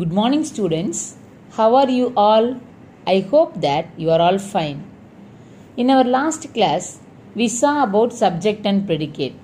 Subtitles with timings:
[0.00, 1.16] Good morning, students.
[1.52, 2.46] How are you all?
[3.06, 4.84] I hope that you are all fine.
[5.78, 7.00] In our last class,
[7.34, 9.34] we saw about subject and predicate.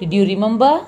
[0.00, 0.84] Did you remember?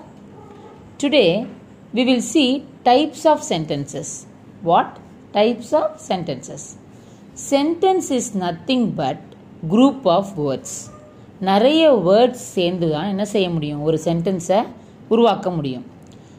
[0.98, 1.46] Today,
[1.94, 4.26] we will see types of sentences.
[4.60, 4.99] What?
[5.33, 6.77] Types of sentences.
[7.35, 9.19] Sentence is nothing but
[9.75, 10.72] group of words.
[11.40, 14.61] நிறைய words சேர்ந்து தான் என்ன செய்ய முடியும் ஒரு சென்டென்ஸை
[15.09, 15.85] உருவாக்க முடியும்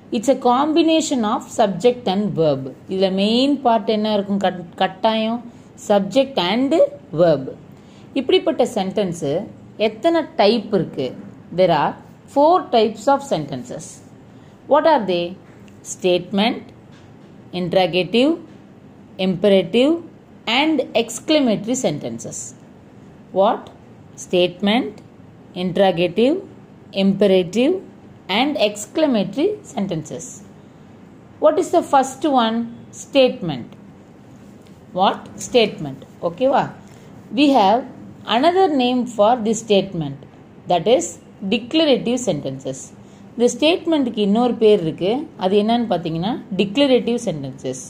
[0.10, 2.72] it's a combination of subject and verb.
[2.88, 4.38] இதில் மெயின் பார்ட் என்ன இருக்கும்?
[4.38, 5.52] கட் கட்டாயம்.
[5.88, 6.78] Subject and
[7.18, 7.48] verb.
[8.14, 9.46] இப்படிப்பட்ட சென்டென்ஸு
[9.78, 11.16] எத்தனை டைப் இருக்கு?
[11.56, 11.96] There are
[12.36, 13.90] four types of sentences
[14.68, 15.36] what are they
[15.94, 16.62] statement
[17.52, 18.38] interrogative
[19.28, 20.00] imperative
[20.46, 22.38] and exclamatory sentences.
[23.36, 23.64] What?
[24.32, 24.92] Statement
[25.54, 26.36] interrogative
[26.92, 27.74] imperative
[28.30, 30.26] and exclamatory sentences
[31.42, 32.58] what is the first one
[33.04, 33.68] statement
[34.94, 36.00] what statement
[36.30, 36.64] okay va
[37.32, 37.80] we have
[38.38, 40.18] another name for this statement
[40.68, 41.06] that is
[41.56, 42.80] declarative sentences
[43.34, 45.12] இந்த ஸ்டேட்மெண்ட்டுக்கு இன்னொரு பேர் இருக்கு
[45.44, 47.84] அது என்னன்னு பார்த்தீங்கன்னா declarative sentences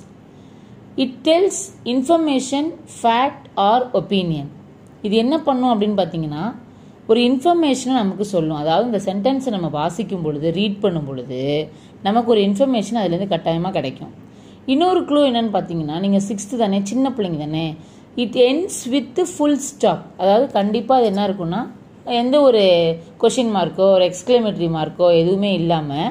[1.04, 1.62] it tells
[1.94, 4.50] information fact or opinion
[5.08, 6.44] இது என்ன பண்ணும் அப்படின்னு பார்த்தீங்கன்னா
[7.12, 8.60] ஒரு இன்ஃபர்மேஷனை நமக்கு சொல்லும்.
[8.64, 11.40] அதாவது இந்த சென்டென்ஸை நம்ம வாசிக்கும் பொழுது ரீட் பண்ணும் பொழுது
[12.08, 14.12] நமக்கு ஒரு இன்ஃபர்மேஷன் அதுலேருந்து கட்டாயமாக கிடைக்கும்.
[14.74, 17.66] இன்னொரு க்ளூ என்னன்னு பார்த்தீங்கன்னா நீங்கள் சிக்ஸ்த்து தானே சின்ன பிள்ளைங்க தானே
[18.24, 21.62] it ends with full stop அதாவது கண்டிப்பாக அது என்ன இருக்கும்னா
[22.22, 22.64] எந்த ஒரு
[23.24, 26.10] கொஷின் மார்க்கோ ஒரு எக்ஸ்க்ளமேட்ரி மார்க்கோ எதுவுமே இல்லாமல்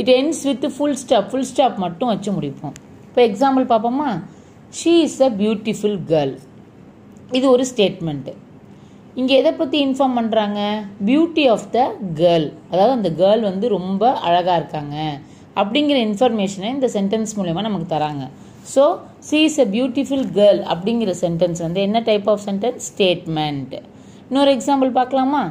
[0.00, 2.76] it ends with full stop full stop மட்டும் வச்சு முடிப்போம்.
[3.08, 4.10] இப்போ எக்ஸாம்பிள் பார்ப்போமா?
[4.78, 6.34] She is a beautiful girl
[7.38, 8.32] இது ஒரு ஸ்டேட்மெண்ட்டு
[9.20, 10.60] இங்கே எதை பற்றி இன்ஃபார்ம் பண்ணுறாங்க
[11.08, 11.80] பியூட்டி ஆஃப் த
[12.20, 14.96] கேர்ள் அதாவது அந்த கேர்ள் வந்து ரொம்ப அழகாக இருக்காங்க.
[15.60, 18.24] அப்படிங்கிற இன்ஃபர்மேஷனை இந்த சென்டென்ஸ் மூலயமா நமக்கு தராங்க.
[18.72, 18.84] So
[19.28, 23.74] she is a beautiful girl அப்படிங்கிற சென்டென்ஸ் வந்து என்ன டைப் ஆஃப் சென்டென்ஸ் ஸ்டேட்மெண்ட்
[24.28, 25.42] இன்னொரு எக்ஸாம்பிள் பார்க்கலாமா?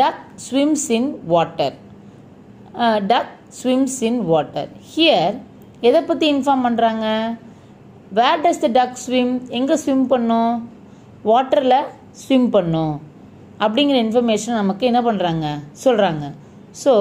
[0.00, 1.76] Duck swims in water
[3.12, 5.36] duck swims in water here
[5.88, 7.06] எதை பற்றி இன்ஃபார்ம் பண்ணுறாங்க
[8.18, 10.52] where does the duck swim எங்கே ஸ்விம் பண்ணும்?
[11.30, 11.78] வாட்டரில்
[12.22, 12.94] ஸ்விம் பண்ணும்.
[13.64, 15.46] அப்படிங்கிற இன்ஃபர்மேஷன் நமக்கு என்ன பண்ணுறாங்க
[15.84, 16.24] சொல்கிறாங்க
[16.82, 16.92] so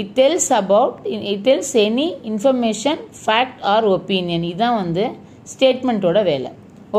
[0.00, 0.96] it tells about
[1.32, 5.04] it tells any information fact or opinion இதுதான் வந்து
[5.52, 6.50] ஸ்டேட்மெண்ட்டோட வேலை.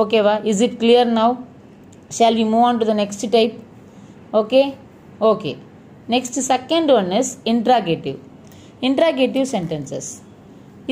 [0.01, 1.33] ஓகேவா is it clear now
[2.17, 3.55] shall we move on to the next type
[4.41, 4.61] okay
[5.31, 5.51] okay
[6.13, 8.17] next second one is interrogative
[8.87, 10.11] interrogative sentences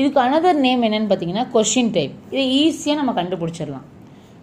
[0.00, 3.86] இதுக்கு another name என்னன்னு பார்த்தீங்கன்னா question type இதை ஈஸியாக நம்ம கண்டுபிடிச்சிடலாம்.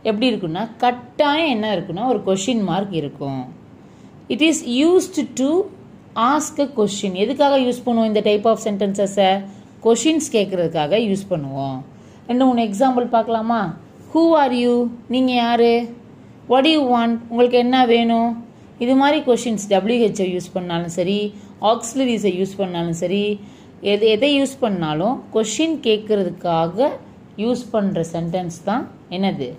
[0.07, 3.41] எப்படி இருக்குன்னா கட்டாயம் என்ன இருக்குன்னா ஒரு கொஷின் மார்க் இருக்கும்.
[4.33, 5.49] It is used to
[6.31, 9.29] ask a question எதுக்காக யூஸ் பண்ணுவோம் இந்த டைப் ஆஃப் சென்டென்சஸை
[9.85, 11.77] கொஷின்ஸ் கேட்குறதுக்காக யூஸ் பண்ணுவோம்.
[12.29, 13.61] ரெண்டு மூணு எக்ஸாம்பிள் பார்க்கலாமா?
[14.13, 14.73] ஹூ ஆர் யூ
[15.13, 15.69] நீங்கள் யார்?
[16.51, 18.31] வாட் யூ வாண்ட் உங்களுக்கு என்ன வேணும்?
[18.83, 21.19] இது மாதிரி கொஷின்ஸ் டபிள்யூஹெச்ஐ யூஸ் பண்ணாலும் சரி
[21.71, 23.23] ஆக்சிலரிஸை யூஸ் பண்ணாலும் சரி
[23.93, 26.87] எது எதை யூஸ் பண்ணாலும் கொஷின் கேட்கறதுக்காக
[27.43, 29.49] யூஸ் பண்ணுற சென்டென்ஸ் தான் என்னது?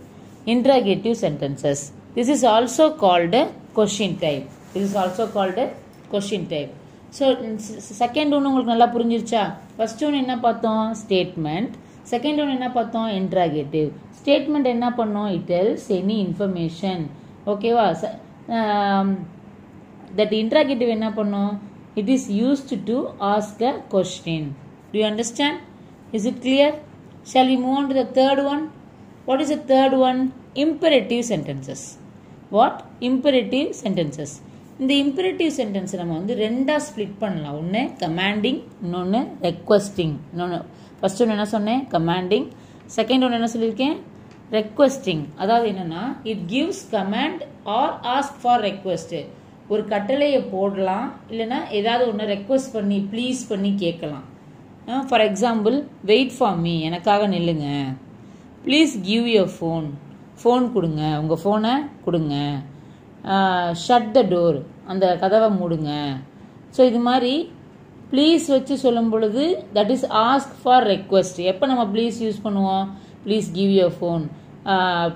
[0.46, 1.82] Interrogative sentences
[2.16, 3.40] this is also called
[3.78, 5.64] question type this is also called
[6.12, 6.72] question type
[7.16, 7.24] so
[8.00, 9.42] second ஒன்று உங்களுக்கு நல்லா புரிஞ்சிருச்சா?
[9.76, 10.84] ஃபர்ஸ்ட் ஒன்று என்ன பார்த்தோம்?
[11.02, 11.72] ஸ்டேட்மெண்ட்
[12.12, 13.08] செகண்ட் ஒன்று என்ன பார்த்தோம்?
[13.20, 15.28] இன்ட்ராகேட்டிவ் ஸ்டேட்மெண்ட் என்ன பண்ணோம்?
[15.36, 17.02] இட் டெல்ஸ் எனி இன்ஃபர்மேஷன்
[17.52, 17.86] ஓகேவா
[20.18, 21.52] தட் இன்ட்ராகேட்டிவ் என்ன பண்ணோம்?
[22.00, 22.96] It is used to
[23.34, 24.48] ask a question
[24.92, 25.58] do you understand
[26.18, 26.76] is it clear
[27.32, 28.62] shall we move on to the third one
[29.26, 30.20] what is the third one
[30.64, 31.84] imperative sentences
[32.56, 34.34] what imperative sentences
[34.82, 37.56] இந்த imperative சென்டென்ஸை நம்ம வந்து ரெண்டாக split பண்ணலாம்.
[37.60, 40.58] ஒன்று commanding இன்னொன்று requesting இன்னொன்று
[41.00, 41.82] first ஒன்று என்ன சொன்னேன்?
[41.96, 42.46] கமாண்டிங்
[42.96, 43.96] செகண்ட் ஒன்று என்ன சொல்லியிருக்கேன்?
[44.56, 47.42] ரெக்வஸ்டிங் அதாவது என்னன்னா it gives command
[47.78, 49.20] or ask for request
[49.72, 51.08] ஒரு கட்டளையை போடலாம்.
[51.32, 54.24] இல்லைன்னா ஏதாவது ஒன்று ரெக்வஸ்ட் பண்ணி ப்ளீஸ் பண்ணி கேட்கலாம்.
[55.10, 55.76] For example
[56.10, 57.68] wait for me எனக்காக நில்லுங்க.
[58.66, 59.86] Please give your phone
[60.40, 61.02] phone கொடுங்க.
[61.20, 61.74] உங்கள் ஃபோனை
[62.06, 62.34] கொடுங்க.
[63.84, 64.58] ஷட் த டோர்
[64.90, 65.92] அந்த கதவை மூடுங்க.
[66.76, 67.34] ஸோ இது மாதிரி
[68.12, 69.42] ப்ளீஸ் வச்சு சொல்லும் பொழுது
[69.76, 72.86] that is ask for request எப்போ நம்ம ப்ளீஸ் யூஸ் பண்ணுவோம்?
[73.24, 74.24] Please give your phone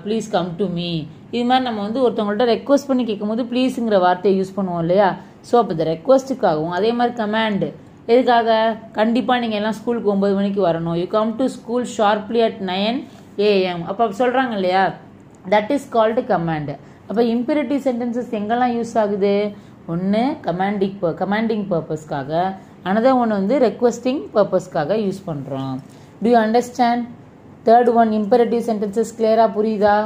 [0.03, 0.91] please come to me
[1.33, 5.09] இது மாதிரி நம்ம வந்து ஒருத்தவங்கள்ட்ட ரெக்வஸ்ட் பண்ணி கேட்கும்போது ப்ளீஸுங்கிற வார்த்தையை யூஸ் பண்ணுவோம் இல்லையா?
[5.47, 7.67] ஸோ அப்போ இந்த ரெக்வஸ்ட்டுக்காகவும் அதே மாதிரி கமாண்டு
[8.13, 8.49] எதுக்காக?
[8.97, 10.97] கண்டிப்பாக நீங்கள் எல்லாம் ஸ்கூலுக்கு ஒம்பது மணிக்கு வரணும்.
[11.01, 12.97] You come to school sharply at nine
[13.37, 14.83] AM அப்போ சொல்கிறாங்க இல்லையா?
[15.53, 16.73] தட் இஸ் கால்டு கமாண்டு
[17.07, 19.33] அப்போ இம்பெரிட்டிவ் சென்டென்சஸ் எங்கெல்லாம் யூஸ் ஆகுது?
[19.93, 22.31] ஒன்று கமாண்டிங் கமாண்டிங் பர்பஸ்க்காக
[22.89, 25.75] அனதர் ஒன்று வந்து ரெக்வஸ்டிங் பர்பஸ்க்காக யூஸ் பண்ணுறோம்
[26.21, 27.03] do you understand
[27.67, 29.97] third one imperative sentences கிளியராக புரியுதா?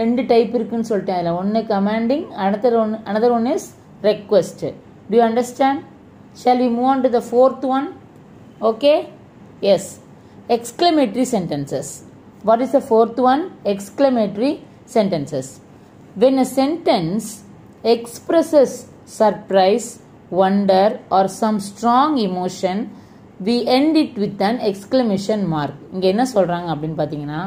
[0.00, 1.38] ரெண்டு டைப் இருக்குன்னு சொல்லிட்டேன் அதில்.
[1.40, 3.68] ஒன்று commanding another one another one is
[4.02, 4.64] request
[5.10, 5.82] do you understand
[6.42, 7.88] shall we move on to the fourth one
[8.70, 8.94] okay
[9.74, 9.90] yes
[10.56, 11.92] exclamatory sentences
[12.48, 13.42] what is the fourth one
[13.72, 14.52] exclamatory
[14.86, 15.48] sentences
[16.16, 17.26] when a sentence
[17.84, 18.70] expresses
[19.18, 19.86] surprise
[20.40, 22.76] wonder or some strong emotion
[23.40, 27.40] we end it with an exclamation mark இங்க என்ன சொல்றாங்க அப்படின்னு பார்த்தீங்கன்னா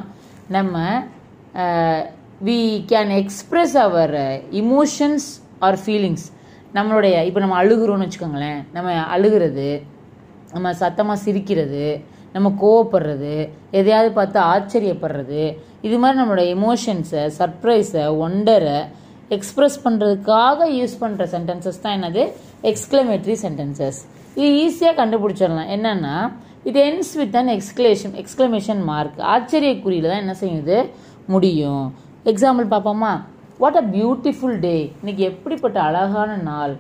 [0.56, 0.76] நம்ம
[2.48, 2.58] we
[2.92, 4.16] can express our
[4.62, 5.28] emotions
[5.68, 6.26] or feelings
[6.78, 9.68] நம்மளுடைய இப்போ நம்ம அழுகிறோன்னு வச்சுக்கோங்களேன் நம்ம அழுகிறது
[10.56, 11.86] நம்ம சத்தமாக சிரிக்கிறது
[12.36, 13.34] நம்ம கோவப்படுறது
[13.80, 15.44] எதையாவது பார்த்து ஆச்சரியப்படுறது
[15.88, 18.80] இது மாதிரி நம்மளோட எமோஷன்ஸை சர்ப்ரைஸை ஒண்டரை
[19.36, 22.24] எக்ஸ்ப்ரெஸ் பண்ணுறதுக்காக யூஸ் பண்ணுற சென்டென்சஸ் தான் என்னது?
[22.72, 24.00] எக்ஸ்க்ளமேட்ரி சென்டென்சஸ்
[24.40, 25.70] இது ஈஸியாக கண்டுபிடிச்சிடலாம்.
[25.76, 26.16] என்னென்னா
[26.70, 30.78] இது ends with an exclamation exclamation mark ஆச்சரியக்குறியில் தான் என்ன செய்யுது
[31.34, 31.86] முடியும்.
[32.32, 33.14] எக்ஸாம்பிள் பார்ப்போமா?
[33.64, 36.76] வாட் அ பியூட்டிஃபுல் டே இன்னைக்கு எப்படிப்பட்ட அழகான நாள்.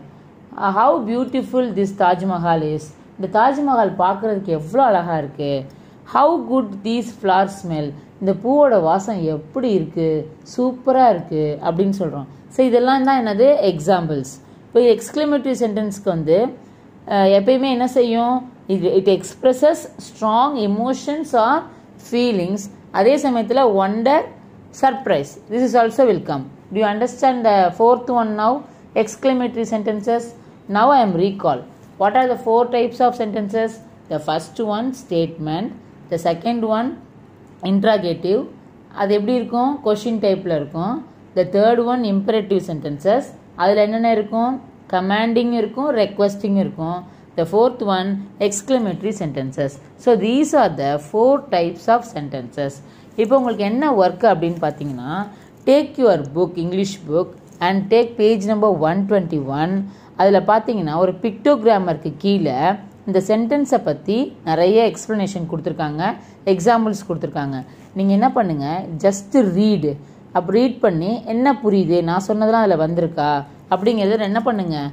[0.78, 2.88] How beautiful this Taj Mahal is
[3.20, 5.66] இந்த தாஜ்மஹால் பார்க்குறதுக்கு எவ்வளோ அழகாக இருக்குது
[6.08, 7.90] how good these flower smell
[8.22, 10.26] இந்த பூவோட வாசம் எப்படி இருக்குது
[10.56, 13.48] சூப்பராக இருக்குது அப்படின்னு சொல்கிறோம் ஸோ இதெல்லாம் தான் என்னது?
[13.62, 14.34] எக்ஸாம்பிள்ஸ்
[14.66, 16.38] இப்போ எக்ஸ்க்ளமேட்டரி சென்டென்ஸ்க்கு வந்து
[17.40, 18.36] எப்பயுமே என்ன செய்யும்?
[18.68, 21.62] இது it expresses strong emotions or
[22.10, 24.26] feelings அதே சமயத்தில் wonder
[24.82, 28.56] surprise this is also welcome do you understand the fourth one now
[28.96, 30.28] now sentences
[30.70, 31.62] now I am recall
[32.02, 33.72] what are the four types of sentences?
[34.14, 35.68] The first one statement.
[36.12, 36.90] The second one
[37.72, 38.42] interrogative.
[39.02, 39.72] அது எப்படி இருக்கும்?
[39.86, 40.94] Question டைப்பில் இருக்கும்.
[41.38, 43.28] The third one imperative sentences
[43.62, 44.54] அதில் என்னென்ன இருக்கும்?
[44.94, 47.00] Commanding இருக்கும் requesting இருக்கும்.
[47.38, 48.10] The fourth one
[48.48, 52.78] exclamatory sentences so these are the four types of sentences
[53.22, 55.12] இப்போ உங்களுக்கு என்ன ஒர்க் அப்படின்னு பார்த்தீங்கன்னா
[55.68, 57.34] take your book English book
[57.68, 59.74] and take page number one twenty one
[60.20, 62.58] அதில் பார்த்தீங்கன்னா ஒரு பிக்டோகிராமருக்கு கீழே
[63.10, 64.18] இந்த சென்டென்ஸை பற்றி
[64.50, 66.04] நிறைய எக்ஸ்ப்ளனேஷன் கொடுத்துருக்காங்க
[66.54, 67.58] எக்ஸாம்பிள்ஸ் கொடுத்துருக்காங்க.
[67.98, 69.92] நீங்கள் என்ன பண்ணுங்கள் ஜஸ்ட் ரீடு
[70.38, 71.98] அப்போ ரீட் பண்ணி என்ன புரியுது?
[72.10, 73.30] நான் சொன்னதெல்லாம் அதில் வந்திருக்கா?
[73.74, 74.90] அப்படிங்கிறத என்ன பண்ணுங்கள்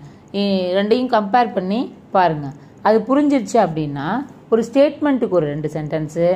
[0.79, 1.81] ரெண்டையும் கம்பேர் பண்ணி
[2.17, 2.55] பாருங்கள்
[2.89, 4.07] அது புரிஞ்சிருச்சு அப்படின்னா
[4.53, 6.29] ஒரு ஸ்டேட்மெண்ட்டுக்கு ஒரு ரெண்டு சென்டென்ஸு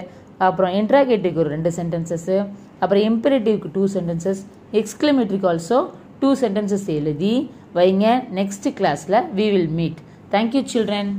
[0.46, 2.36] அப்புறம் இன்ட்ராகேட்டிவ்க்கு ஒரு ரெண்டு சென்டென்சஸ்ஸு
[2.82, 4.40] அப்புறம் இம்பரேட்டிவ்க்கு டூ சென்டென்சஸ்
[4.80, 5.78] எக்ஸ்க்ளமேட்டரிக்கு ஆல்சோ
[6.20, 7.34] டூ சென்டென்சஸ் எழுதி
[7.78, 8.06] வைங்க.
[8.38, 10.00] நெக்ஸ்ட் கிளாஸில் we will meet
[10.34, 11.10] thank you children